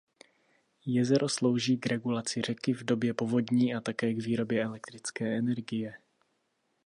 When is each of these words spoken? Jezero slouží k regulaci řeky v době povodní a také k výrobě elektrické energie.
Jezero 0.85 1.29
slouží 1.29 1.77
k 1.77 1.85
regulaci 1.85 2.41
řeky 2.41 2.73
v 2.73 2.83
době 2.83 3.13
povodní 3.13 3.75
a 3.75 3.81
také 3.81 4.13
k 4.13 4.23
výrobě 4.25 4.63
elektrické 4.63 5.37
energie. 5.37 5.97